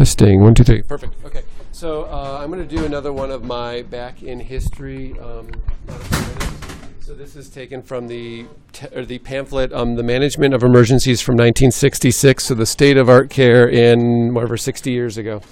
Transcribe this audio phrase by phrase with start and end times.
[0.00, 0.40] Testing.
[0.40, 0.80] One, two, three.
[0.80, 1.22] Perfect.
[1.26, 1.42] Okay.
[1.72, 5.14] So uh, I'm going to do another one of my back in history.
[5.20, 5.50] Um,
[7.00, 8.46] so this is taken from the
[8.96, 12.44] or the pamphlet, um, "The Management of Emergencies" from 1966.
[12.44, 15.42] So the state of art care in whatever 60 years ago.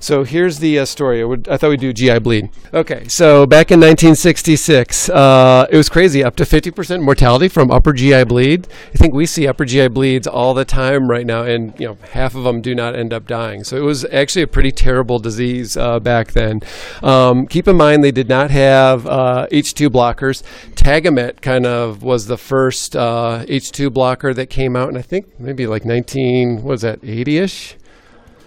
[0.00, 1.20] So here's the uh, story.
[1.20, 2.50] I, would, I thought we'd do GI bleed.
[2.72, 6.22] Okay, so back in 1966, uh, it was crazy.
[6.22, 8.68] Up to 50% mortality from upper GI bleed.
[8.94, 11.98] I think we see upper GI bleeds all the time right now, and you know
[12.12, 13.64] half of them do not end up dying.
[13.64, 16.60] So it was actually a pretty terrible disease uh, back then.
[17.02, 20.42] Um, keep in mind they did not have uh, H2 blockers.
[20.74, 25.38] Tagamet kind of was the first uh, H2 blocker that came out, and I think
[25.38, 27.76] maybe like 19 what was that 80ish.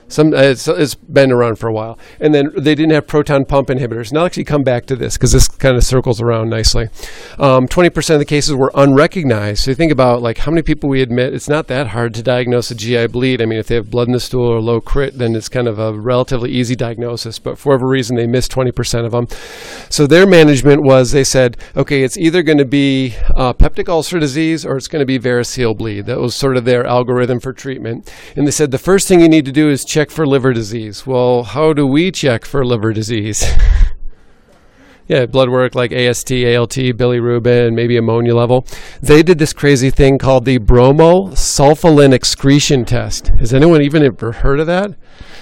[0.10, 3.46] Some uh, it's, it's been around for a while, and then they didn't have proton
[3.46, 4.12] pump inhibitors.
[4.12, 6.90] Now, I'll actually come back to this because this kind of circles around nicely.
[7.38, 9.64] Um, Twenty percent of the cases were unrecognized.
[9.64, 11.34] So you think about like how many people we admit.
[11.34, 13.42] It's not that hard to diagnose a GI bleed.
[13.42, 15.68] I mean, if they have blood in the stool or low crit, then it's kind
[15.68, 17.38] of a relatively easy diagnosis.
[17.38, 19.28] But for whatever reason, they missed twenty percent of them.
[19.90, 24.20] So their management was they said, okay, it's either going to be uh, peptic ulcer
[24.20, 26.06] disease or it's going to be variceal bleed.
[26.08, 28.12] That was sort of their algorithm for treatment.
[28.36, 31.06] And they said the first thing you need to do is check for liver disease.
[31.06, 33.44] Well, how do we check for liver disease?
[35.10, 38.66] yeah, blood work like AST, ALT, bilirubin, maybe ammonia level.
[39.02, 43.28] They did this crazy thing called the bromosulfolin excretion test.
[43.40, 44.96] Has anyone even ever heard of that?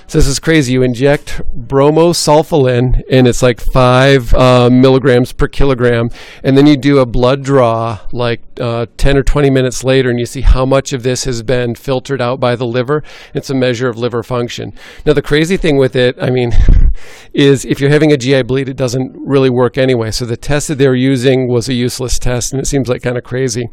[0.09, 0.71] So this is crazy.
[0.71, 6.11] You inject bromosulfolin, and it's like five uh, milligrams per kilogram,
[6.45, 10.17] and then you do a blood draw like uh, 10 or 20 minutes later, and
[10.17, 13.03] you see how much of this has been filtered out by the liver.
[13.33, 14.73] It's a measure of liver function.
[15.05, 16.53] Now, the crazy thing with it, I mean,
[17.33, 20.11] is if you're having a GI bleed, it doesn't really work anyway.
[20.11, 23.01] So the test that they were using was a useless test, and it seems like
[23.01, 23.69] kind of crazy.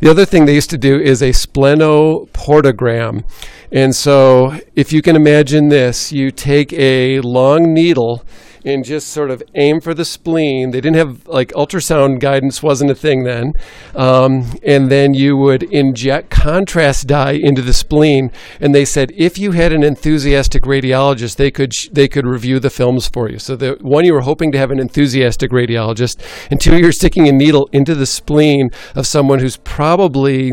[0.00, 3.24] The other thing they used to do is a splenoportogram.
[3.70, 8.24] And so, if you can imagine this, you take a long needle
[8.68, 10.70] and just sort of aim for the spleen.
[10.70, 13.54] They didn't have like ultrasound guidance wasn't a thing then,
[13.94, 18.30] um, and then you would inject contrast dye into the spleen.
[18.60, 22.60] And they said if you had an enthusiastic radiologist, they could sh- they could review
[22.60, 23.38] the films for you.
[23.38, 27.28] So the one you were hoping to have an enthusiastic radiologist, and two you're sticking
[27.28, 30.52] a needle into the spleen of someone who's probably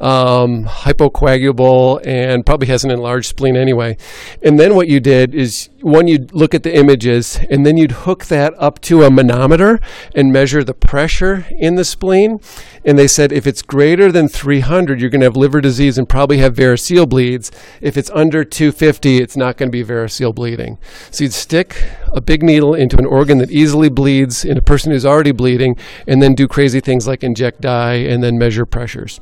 [0.00, 3.96] um, hypocoagulable and probably has an enlarged spleen anyway.
[4.42, 7.92] And then what you did is one you'd look at the images and then you'd
[7.92, 9.80] hook that up to a manometer
[10.14, 12.38] and measure the pressure in the spleen.
[12.84, 16.08] And they said if it's greater than 300, you're going to have liver disease and
[16.08, 17.50] probably have variceal bleeds.
[17.80, 20.76] If it's under 250, it's not going to be variceal bleeding.
[21.10, 24.92] So you'd stick a big needle into an organ that easily bleeds in a person
[24.92, 29.18] who's already bleeding, and then do crazy things like inject dye and then measure pressures.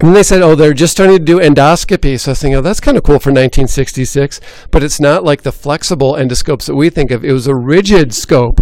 [0.00, 2.18] And they said, oh, they're just starting to do endoscopy.
[2.18, 4.40] So I was thinking, oh, that's kind of cool for 1966,
[4.70, 7.22] but it's not like the flexible endoscopes that we think of.
[7.22, 8.60] It was a rigid scope.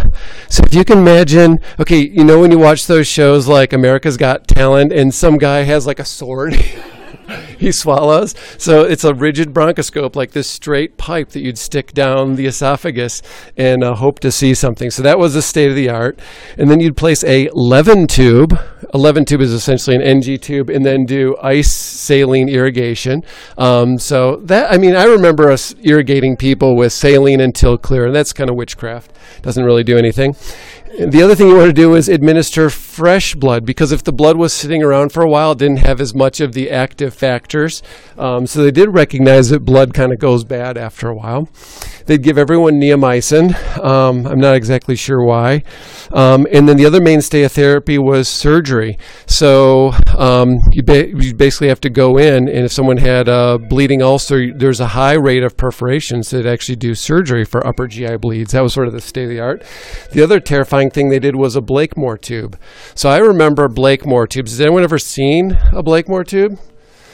[0.49, 4.17] So if you can imagine, okay, you know, when you watch those shows like America's
[4.17, 6.55] Got Talent and some guy has like a sword.
[7.59, 8.35] he swallows.
[8.57, 13.23] So it's a rigid bronchoscope, like this straight pipe that you'd stick down the esophagus
[13.57, 14.91] and uh, hope to see something.
[14.91, 16.19] So that was the state of the art.
[16.57, 18.59] And then you'd place a Levin tube.
[18.95, 23.23] A Levin tube is essentially an NG tube, and then do ice saline irrigation.
[23.59, 28.15] Um, so that, I mean, I remember us irrigating people with saline until clear, and
[28.15, 29.13] that's kind of witchcraft.
[29.43, 30.37] Doesn't really do anything.
[30.97, 34.37] The other thing you want to do is administer fresh blood because if the blood
[34.37, 37.83] was sitting around for a while, it didn't have as much of the active factors.
[38.17, 41.49] Um, so they did recognize that blood kind of goes bad after a while.
[42.07, 43.55] They'd give everyone neomycin.
[43.85, 45.63] Um, I'm not exactly sure why.
[46.11, 48.99] Um, and then the other mainstay of therapy was surgery.
[49.27, 53.59] So um, you, ba- you basically have to go in, and if someone had a
[53.59, 58.17] bleeding ulcer, there's a high rate of perforations that actually do surgery for upper GI
[58.17, 58.53] bleeds.
[58.53, 59.63] That was sort of the state of the art.
[60.13, 62.59] The other terrifying thing they did was a Blakemore tube.
[62.95, 64.53] So I remember Blakemore tubes.
[64.53, 66.59] Has anyone ever seen a Blakemore tube?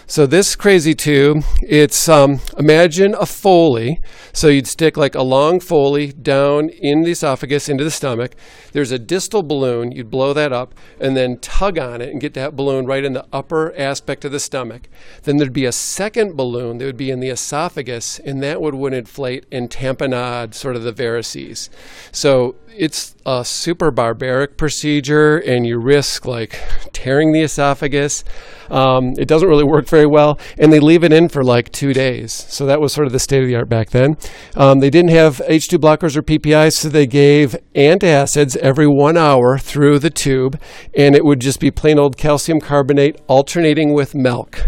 [0.06, 4.02] So this crazy tube, it's um, imagine a Foley.
[4.34, 8.34] So you'd stick like a long Foley down in the esophagus into the stomach.
[8.72, 9.92] There's a distal balloon.
[9.92, 13.14] You'd blow that up and then tug on it and get that balloon right in
[13.14, 14.88] the upper aspect of the stomach.
[15.22, 18.74] Then there'd be a second balloon that would be in the esophagus, and that would
[18.74, 21.70] would inflate and tamponade sort of the varices.
[22.12, 26.60] So it's a super barbaric procedure, and you risk like
[26.92, 28.24] tearing the esophagus.
[28.70, 31.92] Um, it doesn't really work very well, and they leave it in for like two
[31.92, 32.32] days.
[32.32, 34.16] So that was sort of the state of the art back then.
[34.56, 39.58] Um, they didn't have H2 blockers or PPIs, so they gave antacids every one hour
[39.58, 40.60] through the tube,
[40.94, 44.60] and it would just be plain old calcium carbonate alternating with milk.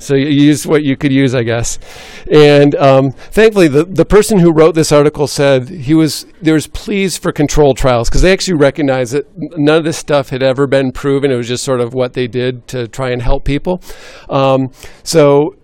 [0.00, 1.78] So you use what you could use, I guess.
[2.30, 6.66] And um, thankfully, the, the person who wrote this article said he was there was
[6.66, 10.66] pleased for control trials because they actually recognized that none of this stuff had ever
[10.66, 11.30] been proven.
[11.30, 13.82] It was just sort of what they did to try and help people.
[14.28, 15.56] Um, so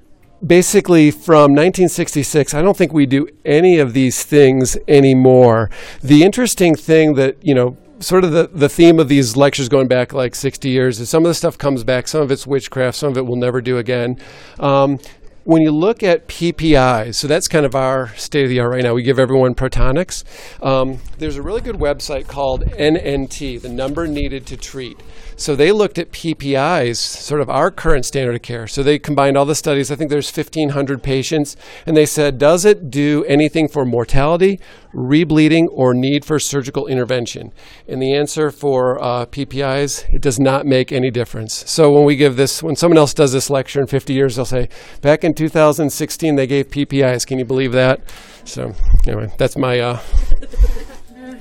[0.44, 5.70] basically from 1966 i don't think we do any of these things anymore
[6.02, 9.88] the interesting thing that you know sort of the, the theme of these lectures going
[9.88, 12.08] back like 60 years is some of the stuff comes back.
[12.08, 12.96] Some of it's witchcraft.
[12.96, 14.20] Some of it we'll never do again.
[14.58, 14.98] Um,
[15.46, 18.82] when you look at PPIs, so that's kind of our state of the art right
[18.82, 18.94] now.
[18.94, 20.24] We give everyone Protonix.
[20.60, 25.00] Um, there's a really good website called NNT, the number needed to treat.
[25.38, 28.66] So they looked at PPIs, sort of our current standard of care.
[28.66, 29.92] So they combined all the studies.
[29.92, 34.58] I think there's 1,500 patients, and they said, does it do anything for mortality,
[34.94, 37.52] rebleeding, or need for surgical intervention?
[37.86, 41.70] And the answer for uh, PPIs, it does not make any difference.
[41.70, 44.46] So when we give this, when someone else does this lecture in 50 years, they'll
[44.46, 44.70] say,
[45.02, 47.26] back in 2016 they gave PPIs.
[47.26, 48.00] Can you believe that?
[48.44, 48.74] So
[49.06, 50.00] anyway, that's my uh,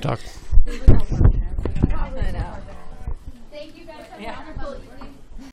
[0.00, 0.20] talk.